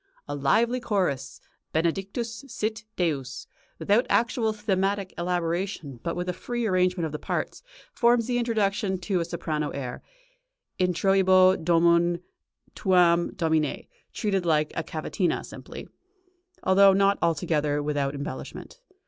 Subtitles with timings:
[0.27, 1.39] A lively chorus
[1.73, 3.45] Benedictus sit Deus,
[3.77, 7.61] without actual thematic elaboration but with a free arrangement of the parts,
[7.93, 10.01] forms the introduction to a soprano air,
[10.79, 12.19] Introibo domum
[12.73, 15.87] tuam domine treated like a cavatina, simply,
[16.63, 18.81] although not altogether with out embellishment.